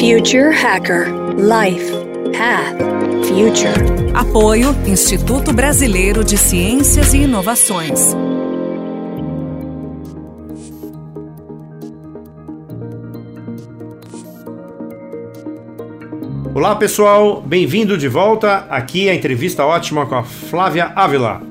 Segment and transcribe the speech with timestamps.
[0.00, 1.92] Future Hacker Life
[2.32, 2.78] Path
[3.28, 4.14] Future.
[4.14, 8.16] Apoio Instituto Brasileiro de Ciências e Inovações.
[16.54, 18.66] Olá pessoal, bem-vindo de volta.
[18.70, 21.49] Aqui é a entrevista ótima com a Flávia Ávila.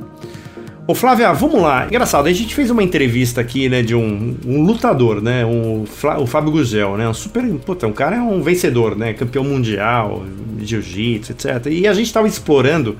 [0.89, 1.85] Ô Flávia, vamos lá.
[1.85, 6.25] Engraçado, a gente fez uma entrevista aqui, né, de um, um lutador, né, um, o
[6.25, 10.25] Fábio Gugel, né, um super, puta, um cara é um vencedor, né, campeão mundial
[10.59, 11.67] jiu-jitsu, etc.
[11.67, 12.97] E a gente estava explorando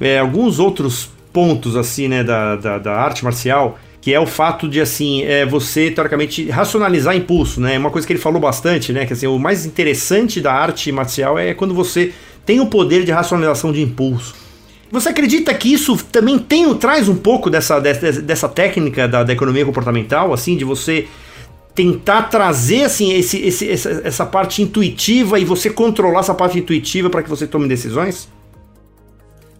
[0.00, 4.68] é, alguns outros pontos, assim, né, da, da, da, arte marcial, que é o fato
[4.68, 9.06] de, assim, é, você, teoricamente, racionalizar impulso, né, uma coisa que ele falou bastante, né,
[9.06, 12.12] que, assim, o mais interessante da arte marcial é quando você
[12.44, 14.45] tem o poder de racionalização de impulso.
[14.90, 19.32] Você acredita que isso também tem, traz um pouco dessa, dessa, dessa técnica da, da
[19.32, 21.08] economia comportamental, assim, de você
[21.74, 27.10] tentar trazer assim esse, esse, essa, essa parte intuitiva e você controlar essa parte intuitiva
[27.10, 28.28] para que você tome decisões?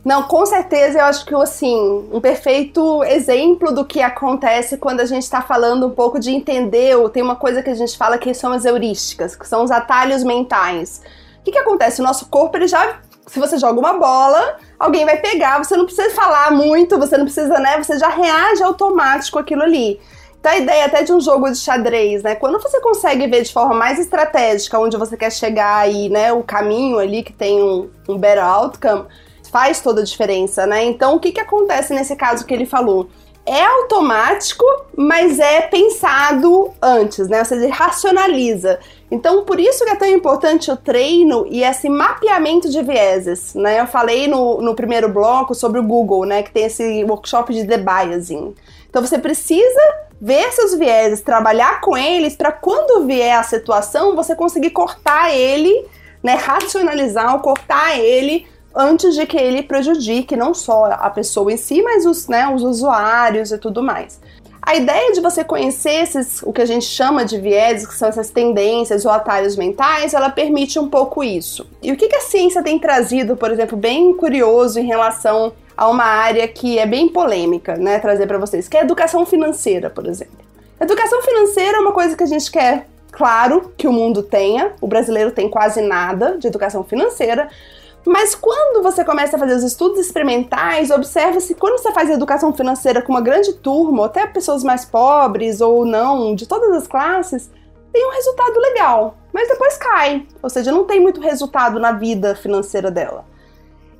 [0.02, 1.76] Não, com certeza eu acho que assim,
[2.10, 6.96] um perfeito exemplo do que acontece quando a gente está falando um pouco de entender,
[7.10, 10.22] tem uma coisa que a gente fala que são as heurísticas, que são os atalhos
[10.22, 11.02] mentais.
[11.40, 12.00] O que, que acontece?
[12.00, 15.84] O nosso corpo ele já se você joga uma bola, alguém vai pegar, você não
[15.84, 17.82] precisa falar muito, você não precisa, né?
[17.82, 20.00] Você já reage automático aquilo ali.
[20.38, 22.34] Então a ideia até de um jogo de xadrez, né?
[22.34, 26.32] Quando você consegue ver de forma mais estratégica onde você quer chegar aí, né?
[26.32, 29.06] O caminho ali que tem um, um better outcome,
[29.50, 30.84] faz toda a diferença, né?
[30.84, 33.08] Então o que, que acontece nesse caso que ele falou?
[33.46, 34.64] é automático,
[34.96, 37.38] mas é pensado antes, né?
[37.38, 38.80] Ou seja, racionaliza.
[39.10, 43.80] Então, por isso que é tão importante o treino e esse mapeamento de vieses, né?
[43.80, 46.42] Eu falei no, no primeiro bloco sobre o Google, né?
[46.42, 48.54] Que tem esse workshop de debiasing.
[48.90, 49.80] Então, você precisa
[50.20, 55.86] ver seus vieses, trabalhar com eles para quando vier a situação, você conseguir cortar ele,
[56.22, 56.34] né?
[56.34, 61.80] Racionalizar ou cortar ele antes de que ele prejudique não só a pessoa em si,
[61.80, 64.20] mas os, né, os usuários e tudo mais.
[64.66, 68.08] A ideia de você conhecer esses, o que a gente chama de vieses, que são
[68.08, 71.64] essas tendências ou atalhos mentais, ela permite um pouco isso.
[71.80, 76.02] E o que, a ciência tem trazido, por exemplo, bem curioso em relação a uma
[76.02, 80.04] área que é bem polêmica, né, trazer para vocês, que é a educação financeira, por
[80.04, 80.44] exemplo.
[80.80, 84.72] Educação financeira é uma coisa que a gente quer, claro, que o mundo tenha.
[84.80, 87.48] O brasileiro tem quase nada de educação financeira,
[88.06, 93.02] mas quando você começa a fazer os estudos experimentais, observa-se quando você faz educação financeira
[93.02, 97.50] com uma grande turma, ou até pessoas mais pobres ou não, de todas as classes,
[97.92, 100.24] tem um resultado legal, mas depois cai.
[100.40, 103.24] Ou seja, não tem muito resultado na vida financeira dela.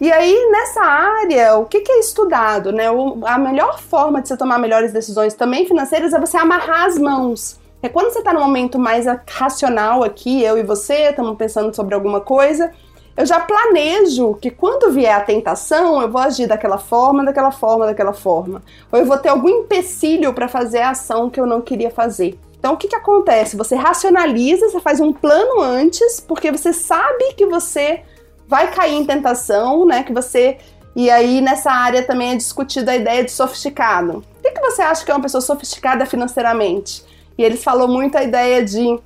[0.01, 2.71] E aí, nessa área, o que, é estudado?
[2.71, 2.85] Né?
[3.25, 7.59] A melhor forma de você tomar melhores decisões também financeiras é você amarrar as mãos.
[7.83, 11.95] É quando você está num momento mais racional aqui, eu e você, estamos pensando sobre
[11.95, 12.73] alguma coisa,
[13.17, 17.87] eu já planejo que quando vier a tentação, eu vou agir daquela forma, daquela forma,
[17.87, 18.63] daquela forma.
[18.93, 22.39] Ou eu vou ter algum empecilho para fazer a ação que eu não queria fazer.
[22.59, 23.57] Então, o que, que acontece?
[23.57, 28.03] Você racionaliza, você faz um plano antes, porque você sabe que você
[28.47, 30.03] vai cair em tentação, né?
[30.03, 30.59] Que você.
[30.95, 34.25] E aí, nessa área também é discutida a ideia de sofisticado.
[34.39, 37.05] O que, que você acha que é uma pessoa sofisticada financeiramente?
[37.39, 38.99] E eles falam muito a ideia de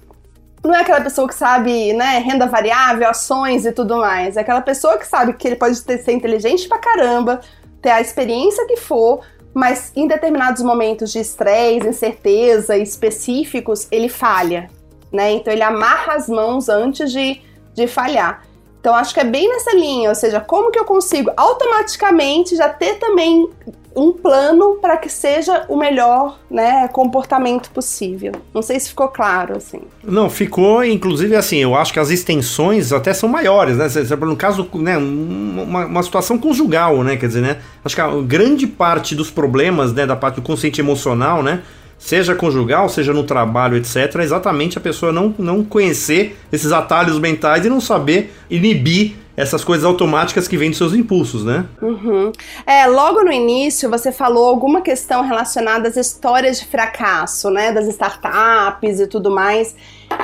[0.62, 4.36] não é aquela pessoa que sabe, né, renda variável, ações e tudo mais.
[4.36, 7.40] É aquela pessoa que sabe que ele pode ter, ser inteligente pra caramba,
[7.80, 9.20] ter a experiência que for,
[9.54, 14.70] mas em determinados momentos de estresse, incerteza específicos, ele falha,
[15.10, 15.32] né?
[15.32, 17.40] Então ele amarra as mãos antes de,
[17.74, 18.44] de falhar.
[18.80, 22.68] Então acho que é bem nessa linha, ou seja, como que eu consigo automaticamente já
[22.68, 23.48] ter também
[23.94, 28.32] um plano para que seja o melhor né, comportamento possível.
[28.54, 29.80] Não sei se ficou claro, assim.
[30.04, 33.86] Não, ficou, inclusive, assim, eu acho que as extensões até são maiores, né?
[34.20, 37.16] No caso, né, uma, uma situação conjugal, né?
[37.16, 37.58] Quer dizer, né?
[37.84, 41.62] Acho que a grande parte dos problemas, né, da parte do consciente emocional, né?
[42.00, 47.18] seja conjugal, seja no trabalho, etc., é exatamente a pessoa não, não conhecer esses atalhos
[47.18, 51.66] mentais e não saber inibir essas coisas automáticas que vêm dos seus impulsos, né?
[51.80, 52.32] Uhum.
[52.66, 57.72] É, logo no início você falou alguma questão relacionada às histórias de fracasso, né?
[57.72, 59.74] Das startups e tudo mais.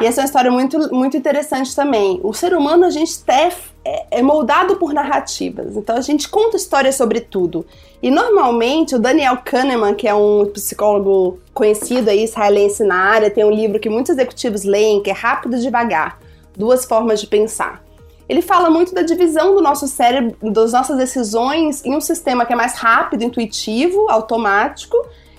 [0.00, 2.20] E essa é uma história muito, muito interessante também.
[2.22, 3.18] O ser humano, a gente
[3.84, 5.76] é, é moldado por narrativas.
[5.76, 7.64] Então a gente conta histórias sobre tudo.
[8.02, 13.44] E normalmente o Daniel Kahneman, que é um psicólogo conhecido aí, israelense na área, tem
[13.44, 16.18] um livro que muitos executivos leem, que é Rápido e Devagar.
[16.56, 17.85] Duas formas de pensar.
[18.28, 22.52] Ele fala muito da divisão do nosso cérebro, das nossas decisões, em um sistema que
[22.52, 24.96] é mais rápido, intuitivo, automático,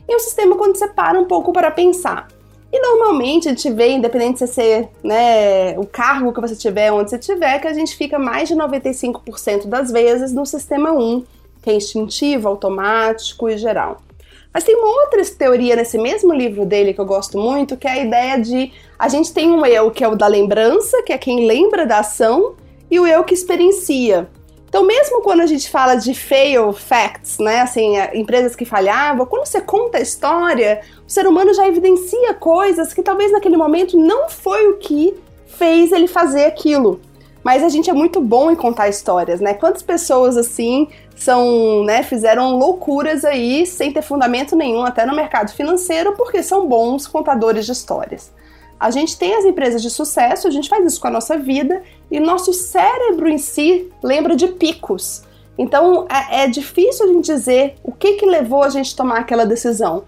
[0.08, 2.28] e um sistema quando você para um pouco para pensar.
[2.72, 7.10] E normalmente a gente vê, independente de ser né, o cargo que você tiver, onde
[7.10, 11.24] você tiver, que a gente fica mais de 95% das vezes no sistema 1,
[11.62, 14.02] que é instintivo, automático e geral.
[14.54, 17.92] Mas tem uma outra teoria nesse mesmo livro dele que eu gosto muito, que é
[17.92, 21.18] a ideia de a gente tem um eu que é o da lembrança, que é
[21.18, 22.56] quem lembra da ação,
[22.90, 24.30] e o eu que experiencia.
[24.70, 29.46] Então, mesmo quando a gente fala de fail facts, né, assim, empresas que falhavam, quando
[29.46, 34.30] você conta a história, o ser humano já evidencia coisas que talvez naquele momento não
[34.30, 35.16] foi o que
[35.48, 37.00] fez ele fazer aquilo.
[37.44, 39.54] Mas a gente é muito bom em contar histórias, né?
[39.54, 45.52] Quantas pessoas assim são, né, fizeram loucuras aí sem ter fundamento nenhum até no mercado
[45.54, 48.32] financeiro porque são bons contadores de histórias.
[48.80, 51.82] A gente tem as empresas de sucesso, a gente faz isso com a nossa vida
[52.12, 55.24] e nosso cérebro em si lembra de picos.
[55.58, 59.20] Então é, é difícil a gente dizer o que, que levou a gente a tomar
[59.20, 60.04] aquela decisão.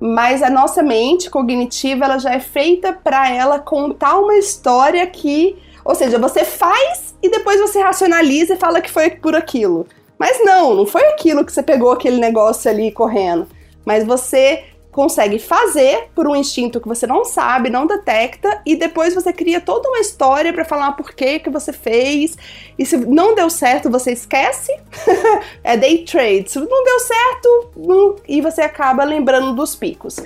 [0.00, 5.56] Mas a nossa mente cognitiva ela já é feita para ela contar uma história que,
[5.84, 9.86] ou seja, você faz e depois você racionaliza e fala que foi por aquilo.
[10.18, 13.46] Mas não, não foi aquilo que você pegou aquele negócio ali correndo.
[13.84, 14.64] Mas você
[14.98, 19.60] consegue fazer por um instinto que você não sabe, não detecta, e depois você cria
[19.60, 22.36] toda uma história para falar por que que você fez.
[22.76, 24.76] E se não deu certo, você esquece.
[25.62, 26.50] é day trade.
[26.50, 28.16] Se não deu certo, não...
[28.26, 30.16] e você acaba lembrando dos picos.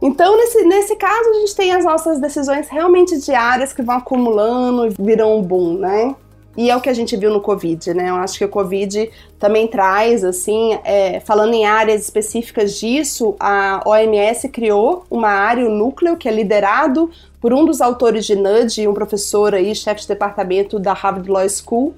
[0.00, 4.86] Então, nesse, nesse caso, a gente tem as nossas decisões realmente diárias que vão acumulando
[4.86, 6.16] e viram um boom, né?
[6.56, 8.10] E é o que a gente viu no Covid, né?
[8.10, 13.80] Eu acho que o Covid também traz, assim, é, falando em áreas específicas disso, a
[13.86, 17.10] OMS criou uma área, o núcleo, que é liderado
[17.40, 21.48] por um dos autores de Nudge, um professor aí, chefe de departamento da Harvard Law
[21.48, 21.94] School,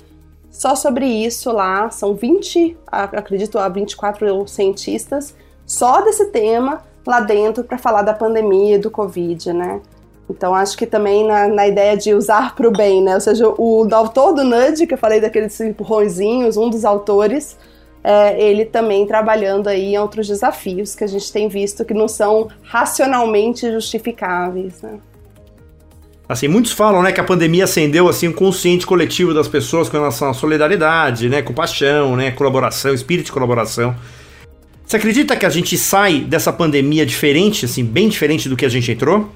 [0.51, 7.79] só sobre isso lá, são 20, acredito, 24 cientistas, só desse tema lá dentro para
[7.79, 9.81] falar da pandemia do Covid, né?
[10.31, 13.15] Então acho que também na, na ideia de usar para o bem, né?
[13.15, 17.59] Ou seja, o, o autor do Nudge, que eu falei daqueles empurrõezinhos, um dos autores,
[18.03, 22.09] é, ele também trabalhando aí em outros desafios que a gente tem visto que não
[22.09, 24.99] são racionalmente justificáveis, né?
[26.29, 29.89] Assim, muitos falam, né, que a pandemia acendeu assim o um consciente coletivo das pessoas
[29.89, 33.97] com relação à solidariedade, né, compaixão, né, colaboração, espírito de colaboração.
[34.87, 38.69] Você acredita que a gente sai dessa pandemia diferente, assim, bem diferente do que a
[38.69, 39.29] gente entrou?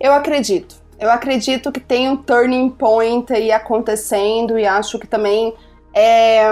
[0.00, 0.76] Eu acredito.
[0.98, 5.54] Eu acredito que tem um turning point aí acontecendo e acho que também
[5.92, 6.44] é,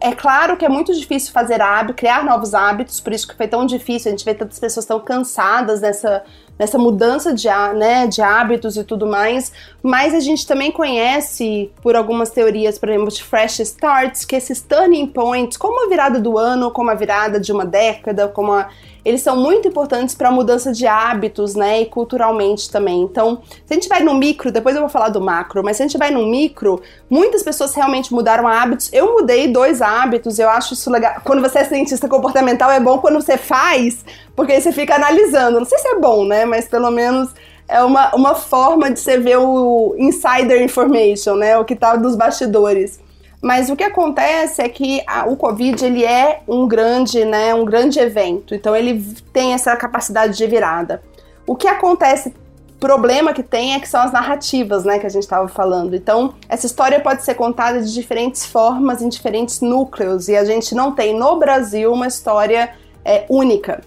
[0.00, 3.46] é claro que é muito difícil fazer hábito, criar novos hábitos, por isso que foi
[3.46, 4.08] tão difícil.
[4.08, 6.24] A gente vê tantas pessoas tão cansadas nessa,
[6.58, 9.52] nessa mudança de, né, de hábitos e tudo mais.
[9.82, 14.60] Mas a gente também conhece, por algumas teorias, por exemplo, de fresh starts, que esses
[14.62, 18.68] turning points, como a virada do ano, como a virada de uma década, como a
[19.06, 23.02] eles são muito importantes para a mudança de hábitos, né, e culturalmente também.
[23.02, 25.84] Então, se a gente vai no micro, depois eu vou falar do macro, mas se
[25.84, 28.90] a gente vai no micro, muitas pessoas realmente mudaram hábitos.
[28.92, 31.20] Eu mudei dois hábitos, eu acho isso legal.
[31.22, 34.04] Quando você é cientista comportamental, é bom quando você faz,
[34.34, 35.60] porque aí você fica analisando.
[35.60, 37.32] Não sei se é bom, né, mas pelo menos
[37.68, 42.16] é uma, uma forma de você ver o insider information, né, o que tá dos
[42.16, 43.05] bastidores.
[43.46, 47.64] Mas o que acontece é que a, o Covid ele é um grande, né, um
[47.64, 48.56] grande evento.
[48.56, 49.00] Então ele
[49.32, 51.00] tem essa capacidade de virada.
[51.46, 52.34] O que acontece,
[52.80, 55.94] problema que tem é que são as narrativas, né, que a gente estava falando.
[55.94, 60.74] Então essa história pode ser contada de diferentes formas, em diferentes núcleos, e a gente
[60.74, 62.70] não tem no Brasil uma história
[63.04, 63.80] é, única.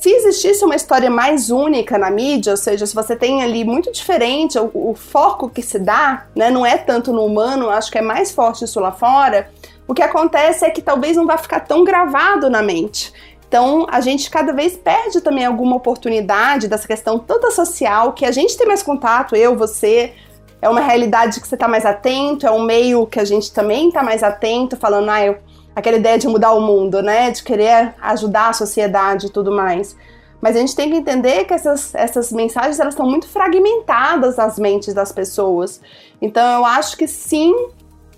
[0.00, 3.90] Se existisse uma história mais única na mídia, ou seja, se você tem ali muito
[3.90, 7.96] diferente, o, o foco que se dá, né, não é tanto no humano, acho que
[7.96, 9.50] é mais forte isso lá fora,
[9.88, 13.12] o que acontece é que talvez não vá ficar tão gravado na mente.
[13.48, 18.32] Então, a gente cada vez perde também alguma oportunidade dessa questão toda social, que a
[18.32, 20.12] gente tem mais contato, eu, você,
[20.60, 23.88] é uma realidade que você está mais atento, é um meio que a gente também
[23.88, 25.38] está mais atento, falando, ah, eu
[25.74, 27.30] aquela ideia de mudar o mundo, né?
[27.30, 29.96] De querer ajudar a sociedade e tudo mais.
[30.40, 34.58] Mas a gente tem que entender que essas, essas mensagens elas estão muito fragmentadas nas
[34.58, 35.80] mentes das pessoas.
[36.20, 37.54] Então eu acho que sim,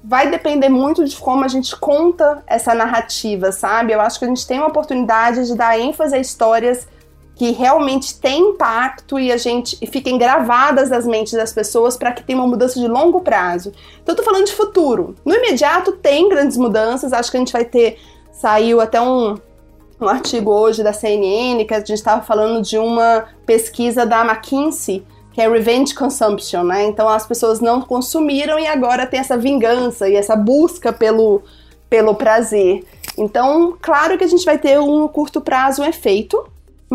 [0.02, 3.92] vai depender muito de como a gente conta essa narrativa, sabe?
[3.92, 6.86] Eu acho que a gente tem uma oportunidade de dar ênfase a histórias
[7.36, 12.10] que realmente têm impacto e a gente e fiquem gravadas nas mentes das pessoas para
[12.10, 13.72] que tenha uma mudança de longo prazo.
[14.02, 15.14] Então eu tô falando de futuro.
[15.24, 17.98] No imediato tem grandes mudanças, acho que a gente vai ter
[18.32, 19.36] saiu até um
[19.98, 25.02] um artigo hoje da CNN que a gente estava falando de uma pesquisa da McKinsey
[25.36, 26.86] que é revenge consumption, né?
[26.86, 31.42] Então as pessoas não consumiram e agora tem essa vingança e essa busca pelo,
[31.90, 32.86] pelo prazer.
[33.18, 36.45] Então, claro que a gente vai ter um curto prazo um efeito,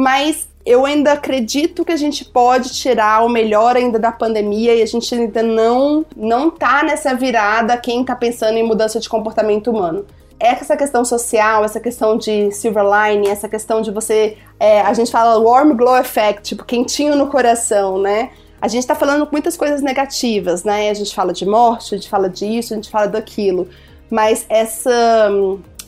[0.02, 4.82] mas eu ainda acredito que a gente pode tirar o melhor ainda da pandemia e
[4.82, 9.70] a gente ainda não não tá nessa virada quem tá pensando em mudança de comportamento
[9.70, 10.04] humano.
[10.40, 15.12] Essa questão social, essa questão de silver line, essa questão de você, é, a gente
[15.12, 18.32] fala warm glow effect, tipo quentinho no coração, né?
[18.60, 20.90] A gente tá falando muitas coisas negativas, né?
[20.90, 23.68] A gente fala de morte, a gente fala disso, a gente fala daquilo,
[24.10, 25.30] mas essa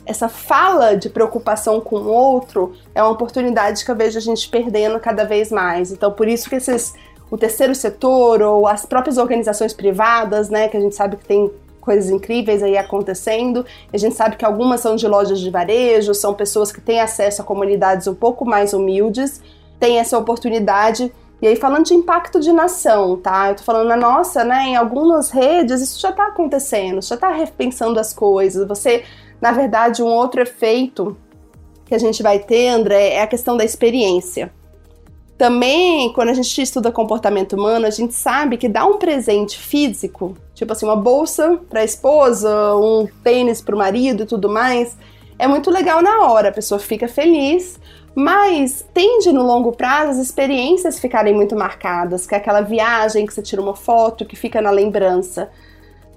[0.06, 4.48] essa fala de preocupação com o outro é uma oportunidade que eu vejo a gente
[4.48, 5.90] perdendo cada vez mais.
[5.90, 6.94] Então, por isso que esses,
[7.30, 11.50] o terceiro setor ou as próprias organizações privadas, né, que a gente sabe que tem
[11.80, 13.64] coisas incríveis aí acontecendo.
[13.92, 17.42] A gente sabe que algumas são de lojas de varejo, são pessoas que têm acesso
[17.42, 19.40] a comunidades um pouco mais humildes,
[19.78, 21.12] têm essa oportunidade.
[21.42, 23.50] E aí, falando de impacto de nação, tá?
[23.50, 24.68] Eu tô falando na nossa, né?
[24.68, 28.66] Em algumas redes, isso já tá acontecendo, já tá repensando as coisas.
[28.66, 29.04] Você
[29.40, 31.16] na verdade, um outro efeito
[31.84, 34.52] que a gente vai ter, André, é a questão da experiência.
[35.36, 40.36] Também, quando a gente estuda comportamento humano, a gente sabe que dar um presente físico,
[40.54, 44.96] tipo assim, uma bolsa para a esposa, um tênis para o marido e tudo mais,
[45.38, 47.80] é muito legal na hora, a pessoa fica feliz,
[48.14, 53.34] mas tende no longo prazo as experiências ficarem muito marcadas, que é aquela viagem que
[53.34, 55.50] você tira uma foto que fica na lembrança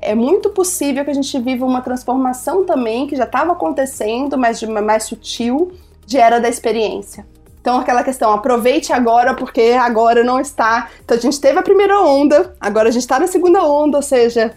[0.01, 4.60] é muito possível que a gente viva uma transformação também que já estava acontecendo, mas
[4.60, 5.72] de uma mais sutil,
[6.06, 7.25] de era da experiência.
[7.60, 10.89] Então, aquela questão, aproveite agora, porque agora não está.
[11.04, 14.01] Então, a gente teve a primeira onda, agora a gente está na segunda onda, ou
[14.01, 14.54] seja,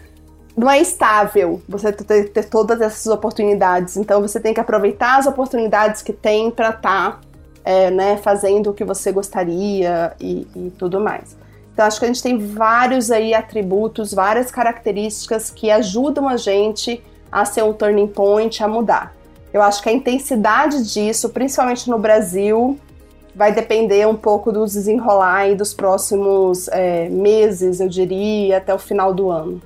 [0.56, 3.96] não é estável você ter, ter, todas essas oportunidades.
[3.96, 7.20] Então, você tem que aproveitar as oportunidades que tem para estar tá,
[7.64, 11.36] é, né, fazendo o que você gostaria e, e tudo mais.
[11.80, 17.02] Então, acho que a gente tem vários aí atributos, várias características que ajudam a gente
[17.32, 19.16] a ser um turning point, a mudar.
[19.50, 22.78] Eu acho que a intensidade disso, principalmente no Brasil,
[23.34, 28.78] vai depender um pouco dos desenrolar aí dos próximos é, meses, eu diria, até o
[28.78, 29.62] final do ano.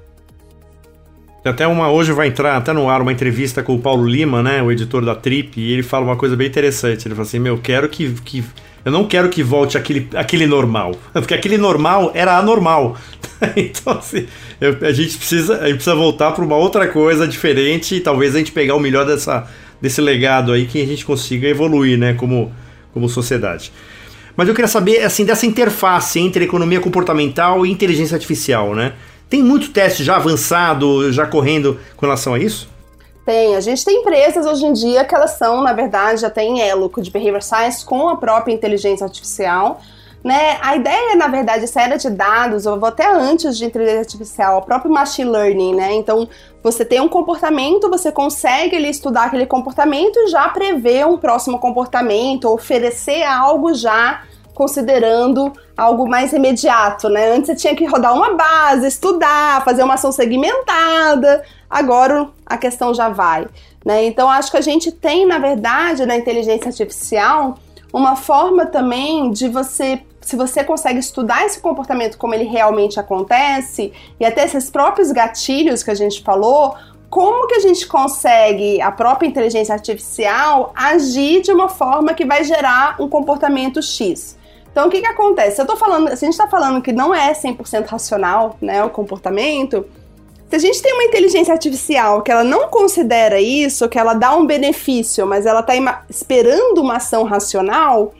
[1.44, 4.62] Até uma hoje vai entrar até no ar uma entrevista com o Paulo Lima, né,
[4.62, 7.09] o editor da Trip, e ele fala uma coisa bem interessante.
[7.09, 8.44] Ele fala assim: "Meu, quero que, que
[8.85, 10.95] eu não quero que volte aquele, aquele normal.
[11.12, 12.97] Porque aquele normal era anormal.
[13.57, 14.26] então, assim,
[14.61, 18.35] eu, a, gente precisa, a gente precisa voltar para uma outra coisa diferente e talvez
[18.35, 19.49] a gente pegar o melhor dessa,
[19.81, 22.53] desse legado aí que a gente consiga evoluir, né, como,
[22.93, 23.73] como sociedade.
[24.37, 28.93] Mas eu queria saber, assim, dessa interface entre economia comportamental e inteligência artificial, né?
[29.31, 32.69] Tem muito teste já avançado, já correndo com relação a isso?
[33.25, 36.61] Tem, a gente tem empresas hoje em dia que elas são, na verdade, já tem
[36.61, 39.81] elo de Behavior Science com a própria inteligência artificial.
[40.23, 40.59] Né?
[40.62, 44.59] A ideia, na verdade, essa era de dados, eu vou até antes de inteligência artificial,
[44.59, 45.93] o próprio machine learning, né?
[45.93, 46.26] Então,
[46.62, 51.59] você tem um comportamento, você consegue ali, estudar aquele comportamento e já prever um próximo
[51.59, 54.23] comportamento, oferecer algo já
[54.54, 57.33] considerando algo mais imediato, né?
[57.33, 61.43] Antes você tinha que rodar uma base, estudar, fazer uma ação segmentada.
[61.75, 63.49] Agora a questão já vai,
[63.85, 64.04] né?
[64.04, 67.59] Então acho que a gente tem, na verdade, na inteligência artificial,
[67.93, 73.93] uma forma também de você se você consegue estudar esse comportamento como ele realmente acontece
[74.21, 76.76] e até esses próprios gatilhos que a gente falou,
[77.11, 82.45] como que a gente consegue, a própria inteligência artificial, agir de uma forma que vai
[82.45, 84.38] gerar um comportamento X.
[84.71, 85.61] Então, o que que acontece?
[85.61, 88.90] Eu tô falando, se a gente tá falando que não é 100% racional, né, o
[88.90, 89.85] comportamento,
[90.49, 94.37] se a gente tem uma inteligência artificial que ela não considera isso, que ela dá
[94.37, 95.75] um benefício, mas ela tá
[96.09, 98.15] esperando uma ação racional,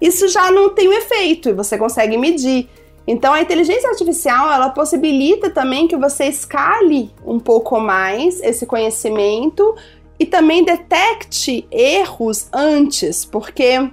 [0.00, 2.68] isso já não tem o um efeito e você consegue medir.
[3.06, 9.74] Então a inteligência artificial ela possibilita também que você escale um pouco mais esse conhecimento
[10.20, 13.88] e também detecte erros antes, porque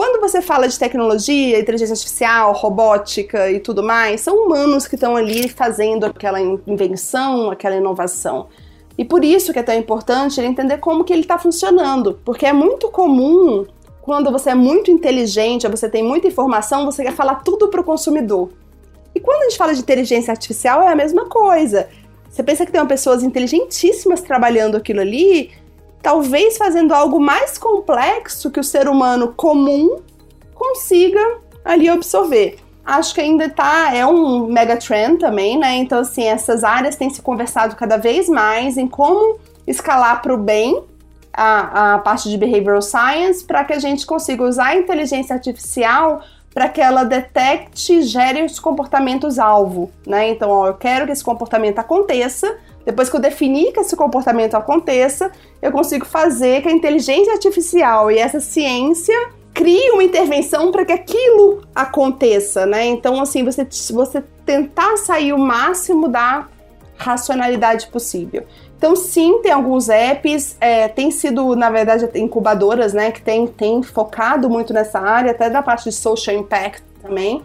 [0.00, 5.14] quando você fala de tecnologia, inteligência artificial, robótica e tudo mais, são humanos que estão
[5.14, 8.48] ali fazendo aquela invenção, aquela inovação.
[8.96, 12.46] E por isso que é tão importante ele entender como que ele está funcionando, porque
[12.46, 13.66] é muito comum
[14.00, 17.84] quando você é muito inteligente, você tem muita informação, você quer falar tudo para o
[17.84, 18.48] consumidor.
[19.14, 21.90] E quando a gente fala de inteligência artificial é a mesma coisa.
[22.30, 25.50] Você pensa que tem pessoas inteligentíssimas trabalhando aquilo ali,
[26.02, 30.00] talvez fazendo algo mais complexo que o ser humano comum
[30.54, 32.58] consiga ali absorver.
[32.84, 35.76] Acho que ainda tá, é um mega trend também, né?
[35.76, 40.36] Então, assim, essas áreas têm se conversado cada vez mais em como escalar para o
[40.36, 40.82] bem
[41.32, 46.22] a, a parte de behavioral science para que a gente consiga usar a inteligência artificial
[46.52, 50.30] para que ela detecte e gere os comportamentos alvo, né?
[50.30, 54.54] Então, ó, eu quero que esse comportamento aconteça, depois que eu definir que esse comportamento
[54.54, 59.14] aconteça, eu consigo fazer que a inteligência artificial e essa ciência
[59.52, 62.86] crie uma intervenção para que aquilo aconteça, né?
[62.86, 66.46] Então, assim, você, você tentar sair o máximo da
[66.96, 68.44] racionalidade possível.
[68.76, 73.82] Então, sim, tem alguns apps, é, tem sido, na verdade, incubadoras, né, que tem, tem
[73.82, 77.42] focado muito nessa área, até da parte de social impact também,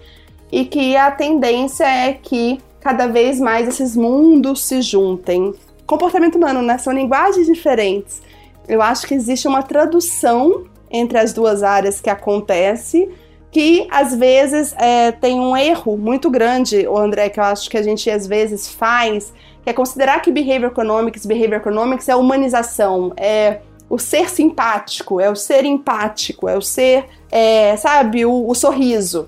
[0.49, 5.55] e que a tendência é que cada vez mais esses mundos se juntem.
[5.87, 8.21] Comportamento humano, né, são linguagens diferentes.
[8.67, 13.09] Eu acho que existe uma tradução entre as duas áreas que acontece,
[13.51, 17.75] que às vezes é, tem um erro muito grande, o André, que eu acho que
[17.75, 23.13] a gente às vezes faz, que é considerar que behavior economics, behavior economics é humanização,
[23.17, 28.53] é o ser simpático, é o ser empático, é o ser, é, sabe, o, o
[28.53, 29.27] sorriso.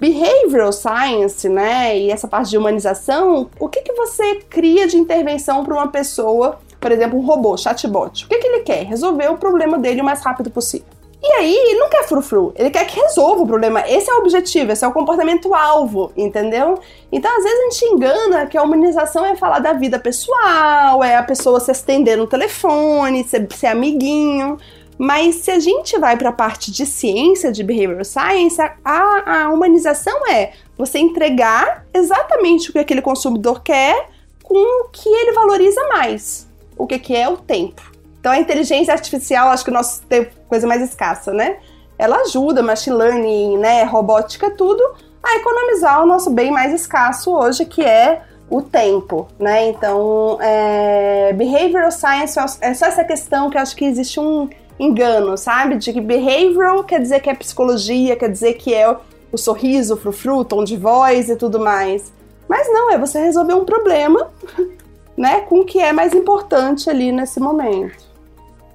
[0.00, 5.62] Behavioral science, né, e essa parte de humanização, o que, que você cria de intervenção
[5.62, 8.24] para uma pessoa, por exemplo, um robô, chatbot?
[8.24, 8.84] O que, que ele quer?
[8.84, 10.86] Resolver o problema dele o mais rápido possível.
[11.22, 13.86] E aí, ele não quer frufru, ele quer que resolva o problema.
[13.86, 16.78] Esse é o objetivo, esse é o comportamento alvo, entendeu?
[17.12, 21.16] Então, às vezes a gente engana que a humanização é falar da vida pessoal, é
[21.16, 24.56] a pessoa se estender no telefone, ser, ser amiguinho.
[25.02, 29.48] Mas se a gente vai para a parte de ciência, de behavioral science, a, a
[29.48, 34.10] humanização é você entregar exatamente o que aquele consumidor quer
[34.42, 36.46] com o que ele valoriza mais.
[36.76, 37.80] O que, que é o tempo.
[38.20, 41.56] Então a inteligência artificial, acho que o nosso tempo coisa mais escassa, né?
[41.98, 44.82] Ela ajuda, machine learning, né, robótica, tudo,
[45.22, 49.66] a economizar o nosso bem mais escasso hoje, que é o tempo, né?
[49.70, 54.46] Então, é, behavioral science é só essa questão que eu acho que existe um
[54.80, 55.76] engano, sabe?
[55.76, 58.96] De que behavioral quer dizer que é psicologia, quer dizer que é
[59.30, 62.12] o sorriso, o frufru, tom de voz e tudo mais.
[62.48, 64.28] Mas não, é você resolver um problema,
[65.16, 68.10] né, com o que é mais importante ali nesse momento.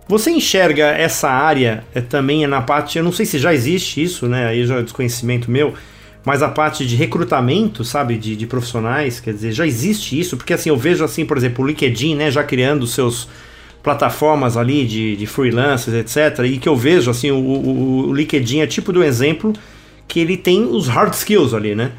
[0.07, 4.27] Você enxerga essa área é, também na parte, eu não sei se já existe isso,
[4.27, 4.47] né?
[4.47, 5.73] Aí já é desconhecimento meu,
[6.23, 10.53] mas a parte de recrutamento, sabe, de, de, profissionais, quer dizer, já existe isso, porque
[10.53, 13.27] assim, eu vejo assim, por exemplo, o LinkedIn, né, já criando seus
[13.85, 18.61] plataformas ali de, de freelancers, etc, e que eu vejo, assim, o, o, o LinkedIn
[18.61, 19.53] é tipo do exemplo
[20.07, 21.91] que ele tem os hard skills ali, né?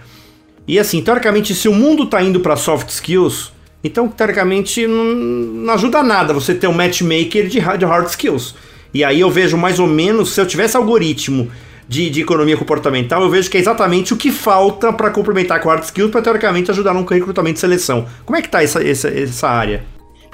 [0.67, 3.53] E assim, teoricamente, se o mundo tá indo para soft skills,
[3.85, 8.57] então, teoricamente, não, não ajuda nada você ter um matchmaker de hard, de hard skills.
[8.93, 11.49] E aí eu vejo mais ou menos, se eu tivesse algoritmo
[11.89, 15.69] de, de economia comportamental, eu vejo que é exatamente o que falta para complementar com
[15.69, 18.07] hard skills para teoricamente ajudar num recrutamento e seleção.
[18.25, 19.85] Como é que tá essa, essa, essa área?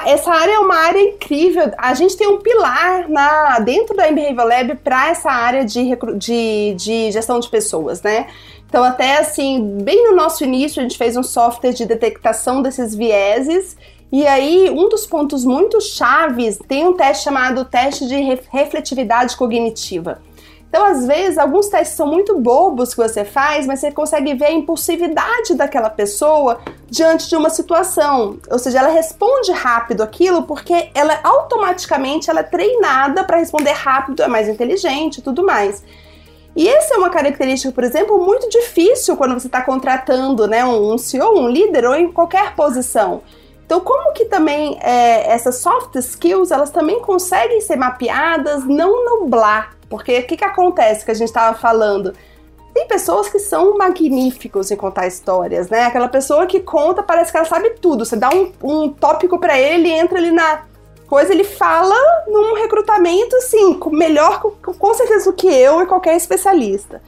[0.07, 1.71] Essa área é uma área incrível.
[1.79, 6.75] A gente tem um pilar na, dentro da Behavioral Lab para essa área de, de,
[6.75, 8.27] de gestão de pessoas, né?
[8.69, 12.95] Então, até assim, bem no nosso início, a gente fez um software de detectação desses
[12.95, 13.77] vieses.
[14.11, 18.17] E aí, um dos pontos muito chaves tem um teste chamado teste de
[18.51, 20.23] refletividade cognitiva.
[20.73, 24.47] Então, às vezes, alguns testes são muito bobos que você faz, mas você consegue ver
[24.47, 28.39] a impulsividade daquela pessoa diante de uma situação.
[28.51, 34.23] Ou seja, ela responde rápido aquilo porque ela automaticamente ela é treinada para responder rápido,
[34.23, 35.85] é mais inteligente e tudo mais.
[36.57, 40.97] E essa é uma característica, por exemplo, muito difícil quando você está contratando né, um
[40.97, 43.21] CEO, um líder ou em qualquer posição.
[43.67, 49.82] Então, como que também é, essas soft skills, elas também conseguem ser mapeadas, não nublar?
[49.93, 52.15] Porque o que, que acontece que a gente estava falando?
[52.73, 55.85] Tem pessoas que são magníficos em contar histórias, né?
[55.85, 58.07] Aquela pessoa que conta, parece que ela sabe tudo.
[58.07, 60.63] Você dá um, um tópico para ele e entra ali na
[61.07, 61.95] coisa, ele fala
[62.27, 67.03] num recrutamento, assim, melhor, com certeza, do que eu e qualquer especialista.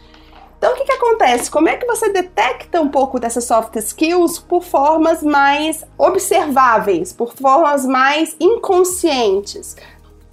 [0.59, 1.51] Então, o que, que acontece?
[1.51, 7.33] Como é que você detecta um pouco dessas soft skills por formas mais observáveis, por
[7.33, 9.75] formas mais inconscientes?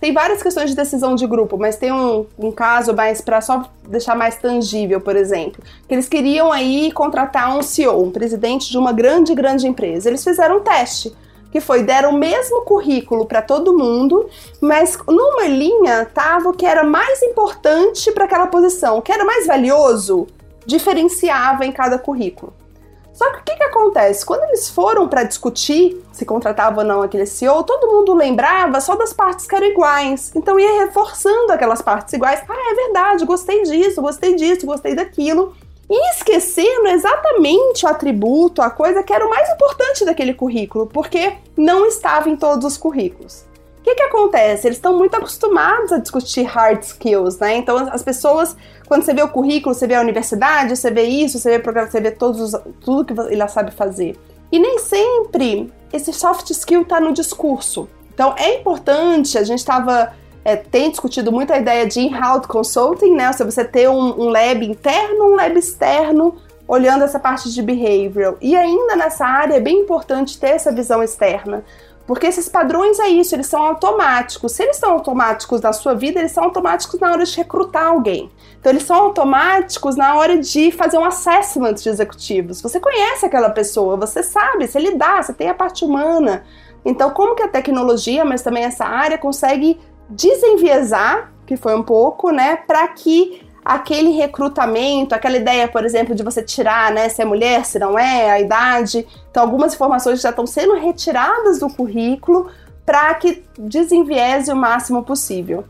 [0.01, 3.69] Tem várias questões de decisão de grupo, mas tem um, um caso mais para só
[3.87, 8.79] deixar mais tangível, por exemplo, que eles queriam aí contratar um CEO, um presidente de
[8.79, 10.09] uma grande, grande empresa.
[10.09, 11.15] Eles fizeram um teste
[11.51, 14.27] que foi deram o mesmo currículo para todo mundo,
[14.59, 19.25] mas numa linha tava o que era mais importante para aquela posição, o que era
[19.25, 20.25] mais valioso,
[20.65, 22.53] diferenciava em cada currículo.
[23.13, 24.25] Só que o que, que acontece?
[24.25, 28.95] Quando eles foram para discutir se contratava ou não aquele CEO, todo mundo lembrava só
[28.95, 30.31] das partes que eram iguais.
[30.35, 32.43] Então ia reforçando aquelas partes iguais.
[32.47, 35.53] Ah, é verdade, gostei disso, gostei disso, gostei daquilo
[35.89, 41.33] e esquecendo exatamente o atributo, a coisa que era o mais importante daquele currículo, porque
[41.57, 43.45] não estava em todos os currículos.
[43.79, 44.67] O que, que acontece?
[44.67, 47.57] Eles estão muito acostumados a discutir hard skills, né?
[47.57, 48.55] Então as pessoas,
[48.91, 51.89] quando você vê o currículo, você vê a universidade, você vê isso, você vê programa,
[51.89, 54.19] você vê todos os, tudo que ele sabe fazer.
[54.51, 57.87] E nem sempre esse soft skill está no discurso.
[58.13, 63.15] Então é importante, a gente estava é, tem discutido muito a ideia de in-house consulting,
[63.15, 63.27] né?
[63.27, 66.35] Ou seja, você ter um, um lab interno, um lab externo,
[66.67, 68.35] olhando essa parte de behavioral.
[68.41, 71.63] E ainda nessa área é bem importante ter essa visão externa.
[72.05, 74.51] Porque esses padrões é isso, eles são automáticos.
[74.53, 78.29] Se eles são automáticos na sua vida, eles são automáticos na hora de recrutar alguém.
[78.59, 82.61] Então, eles são automáticos na hora de fazer um assessment de executivos.
[82.61, 86.43] Você conhece aquela pessoa, você sabe, você lidar, você tem a parte humana.
[86.83, 92.31] Então, como que a tecnologia, mas também essa área, consegue desenviesar, que foi um pouco,
[92.31, 97.25] né, para que aquele recrutamento, aquela ideia, por exemplo, de você tirar, né, se é
[97.25, 99.07] mulher, se não é, a idade.
[99.29, 102.49] Então, algumas informações já estão sendo retiradas do currículo
[102.85, 105.63] para que desenviese o máximo possível.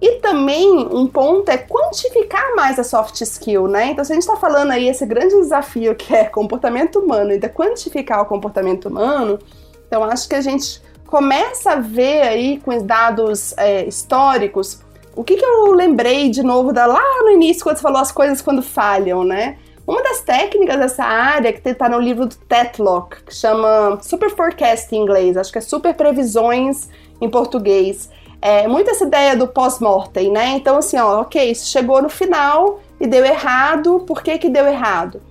[0.00, 3.86] E também um ponto é quantificar mais a soft skill, né?
[3.86, 7.48] Então, se a gente está falando aí esse grande desafio que é comportamento humano, ainda
[7.48, 9.38] quantificar o comportamento humano,
[9.86, 14.83] então acho que a gente começa a ver aí com os dados é, históricos
[15.16, 18.12] o que, que eu lembrei de novo da lá no início, quando você falou as
[18.12, 19.56] coisas quando falham, né?
[19.86, 24.94] Uma das técnicas dessa área, que está no livro do Tetlock, que chama Super Forecast
[24.94, 26.88] em inglês, acho que é Super Previsões
[27.20, 28.08] em português,
[28.40, 30.48] é muito essa ideia do pós-mortem, né?
[30.50, 34.66] Então, assim, ó, ok, isso chegou no final e deu errado, por que que deu
[34.66, 35.22] errado?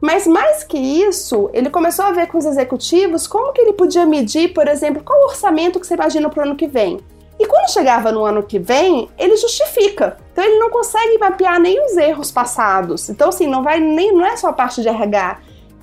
[0.00, 4.04] Mas mais que isso, ele começou a ver com os executivos como que ele podia
[4.04, 6.98] medir, por exemplo, qual o orçamento que você imagina para o ano que vem.
[7.42, 10.16] E quando chegava no ano que vem, ele justifica.
[10.32, 13.08] Então ele não consegue mapear nem os erros passados.
[13.10, 15.40] Então assim, não vai nem não é só a parte de RH.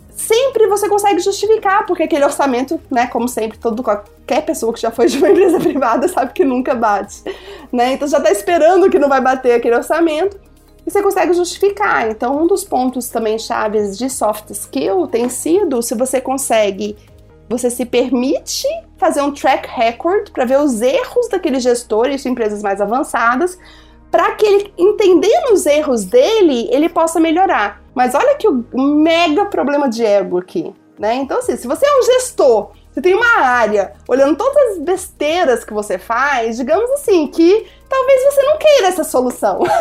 [0.10, 4.90] Sempre você consegue justificar porque aquele orçamento, né, como sempre, todo qualquer pessoa que já
[4.90, 7.24] foi de uma empresa privada sabe que nunca bate,
[7.74, 7.92] né?
[7.92, 10.40] Então já tá esperando que não vai bater aquele orçamento
[10.88, 12.10] e você consegue justificar.
[12.10, 16.96] Então, um dos pontos também chaves de soft skill tem sido se você consegue
[17.50, 22.32] você se permite fazer um track record para ver os erros daquele gestor, isso em
[22.32, 23.58] empresas mais avançadas,
[24.12, 27.82] para que ele, entendendo os erros dele, ele possa melhorar.
[27.96, 31.16] Mas olha que o mega problema de ego aqui, né?
[31.16, 35.64] Então, assim, se você é um gestor, você tem uma área olhando todas as besteiras
[35.64, 39.60] que você faz, digamos assim, que talvez você não queira essa solução.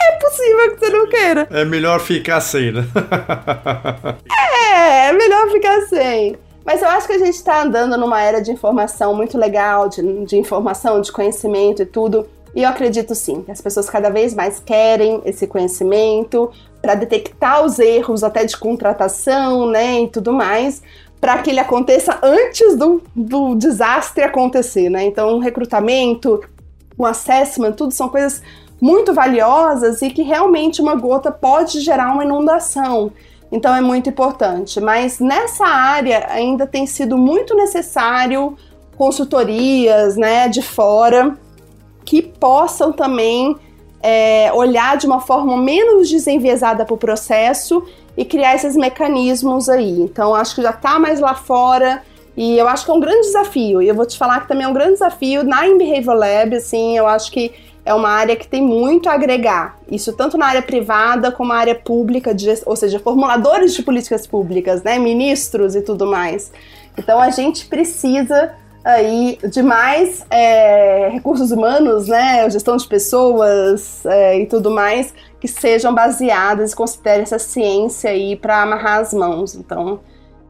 [0.00, 1.48] é possível que você não queira.
[1.50, 2.84] É melhor ficar sem, né?
[4.80, 6.36] é, é melhor ficar sem.
[6.64, 10.24] Mas eu acho que a gente está andando numa era de informação muito legal, de,
[10.24, 12.26] de informação, de conhecimento e tudo.
[12.54, 16.50] E eu acredito sim, que as pessoas cada vez mais querem esse conhecimento
[16.82, 20.82] para detectar os erros até de contratação, né, e tudo mais,
[21.20, 25.04] para que ele aconteça antes do, do desastre acontecer, né?
[25.04, 26.40] Então, um recrutamento,
[26.98, 28.42] um assessment, tudo são coisas
[28.80, 33.12] muito valiosas e que realmente uma gota pode gerar uma inundação.
[33.50, 34.80] Então é muito importante.
[34.80, 38.56] Mas nessa área ainda tem sido muito necessário
[38.96, 41.36] consultorias né, de fora
[42.04, 43.56] que possam também
[44.02, 47.82] é, olhar de uma forma menos desenviesada para o processo
[48.16, 50.00] e criar esses mecanismos aí.
[50.00, 52.02] Então acho que já está mais lá fora.
[52.36, 53.82] E eu acho que é um grande desafio.
[53.82, 56.96] E eu vou te falar que também é um grande desafio na Behavior Lab, assim,
[56.96, 57.52] eu acho que
[57.90, 59.76] é uma área que tem muito a agregar.
[59.90, 64.26] Isso tanto na área privada como na área pública, de, ou seja, formuladores de políticas
[64.26, 66.52] públicas, né, ministros e tudo mais.
[66.96, 68.52] Então a gente precisa
[68.84, 75.48] aí de mais é, recursos humanos, né, gestão de pessoas é, e tudo mais que
[75.48, 79.56] sejam baseadas e considerem essa ciência aí para amarrar as mãos.
[79.56, 79.98] Então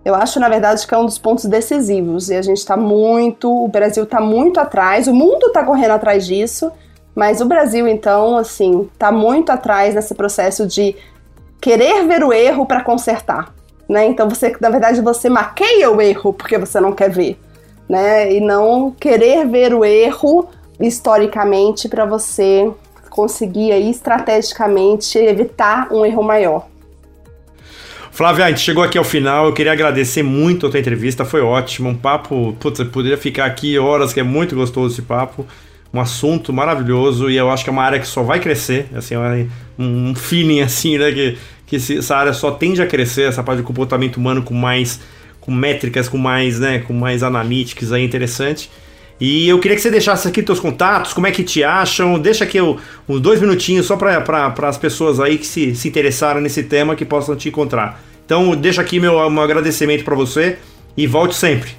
[0.05, 2.29] eu acho, na verdade, que é um dos pontos decisivos.
[2.29, 6.27] E a gente está muito, o Brasil está muito atrás, o mundo está correndo atrás
[6.27, 6.71] disso.
[7.15, 10.95] Mas o Brasil, então, assim, tá muito atrás nesse processo de
[11.61, 13.55] querer ver o erro para consertar,
[13.89, 14.07] né?
[14.07, 17.39] Então você, na verdade, você maqueia o erro porque você não quer ver,
[17.89, 18.33] né?
[18.33, 22.71] E não querer ver o erro historicamente para você
[23.11, 26.67] conseguir aí estrategicamente evitar um erro maior.
[28.13, 29.47] Flávia, a gente chegou aqui ao final.
[29.47, 31.89] Eu queria agradecer muito a tua entrevista, foi ótimo.
[31.89, 35.45] Um papo, putz, eu poderia ficar aqui horas, que é muito gostoso esse papo
[35.93, 39.15] um assunto maravilhoso e eu acho que é uma área que só vai crescer, assim,
[39.15, 39.47] é
[39.79, 43.65] um feeling assim, né, que, que essa área só tende a crescer, essa parte de
[43.65, 45.01] comportamento humano com mais,
[45.41, 48.71] com métricas, com mais, né, com mais analíticas aí, interessante.
[49.21, 52.45] E eu queria que você deixasse aqui teus contatos, como é que te acham, deixa
[52.45, 56.97] aqui uns dois minutinhos só para as pessoas aí que se, se interessaram nesse tema
[56.97, 58.03] que possam te encontrar.
[58.25, 60.57] Então deixa aqui meu, meu agradecimento para você
[60.97, 61.73] e volte sempre.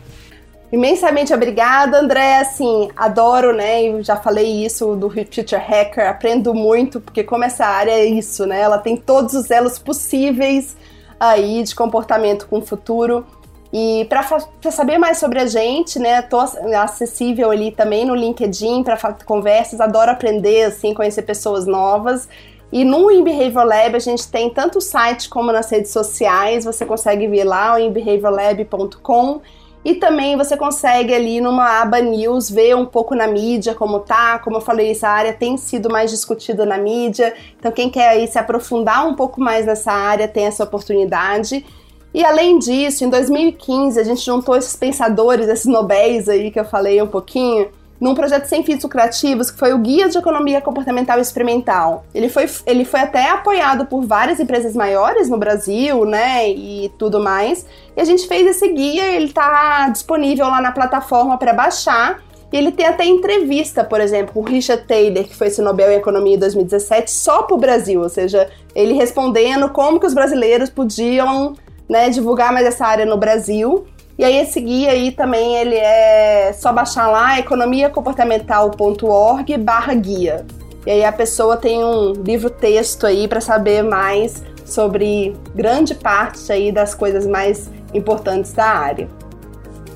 [0.71, 2.37] Imensamente obrigada, André.
[2.37, 3.83] Assim, adoro, né?
[3.83, 8.45] Eu já falei isso do Future Hacker, aprendo muito, porque como essa área é isso,
[8.45, 8.61] né?
[8.61, 10.77] Ela tem todos os elos possíveis
[11.19, 13.25] aí de comportamento com o futuro.
[13.73, 18.97] E para saber mais sobre a gente, né, tô acessível ali também no LinkedIn para
[19.25, 22.27] conversas, adoro aprender, assim, conhecer pessoas novas.
[22.69, 26.85] E no Behavior Lab a gente tem tanto o site como nas redes sociais, você
[26.85, 29.41] consegue vir lá, o inbehaviorlab.com.
[29.83, 34.37] E também você consegue ali numa aba news ver um pouco na mídia como tá.
[34.39, 37.33] Como eu falei, essa área tem sido mais discutida na mídia.
[37.57, 41.65] Então quem quer aí se aprofundar um pouco mais nessa área tem essa oportunidade.
[42.13, 46.65] E além disso, em 2015 a gente juntou esses pensadores, esses nobéis aí que eu
[46.65, 47.69] falei um pouquinho,
[48.01, 52.03] num projeto sem fins lucrativos que foi o Guia de Economia Comportamental Experimental.
[52.15, 57.19] Ele foi, ele foi até apoiado por várias empresas maiores no Brasil, né, e tudo
[57.19, 57.63] mais.
[57.95, 62.23] E a gente fez esse guia, ele está disponível lá na plataforma para baixar.
[62.51, 65.91] E ele tem até entrevista, por exemplo, com o Richard Taylor, que foi esse Nobel
[65.91, 70.13] em Economia em 2017, só para o Brasil, ou seja, ele respondendo como que os
[70.13, 71.55] brasileiros podiam
[71.87, 73.85] né, divulgar mais essa área no Brasil.
[74.17, 80.45] E aí esse guia aí também ele é só baixar lá economiacomportamental.org barra guia.
[80.85, 86.51] E aí a pessoa tem um livro texto aí para saber mais sobre grande parte
[86.51, 89.07] aí das coisas mais importantes da área.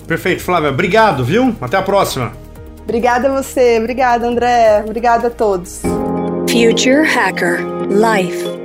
[0.08, 0.70] Perfeito, Flávia.
[0.70, 1.56] Obrigado, viu?
[1.60, 2.32] Até a próxima.
[2.84, 5.82] Obrigada a você, obrigada André, obrigada a todos.
[6.48, 8.65] Future Hacker Life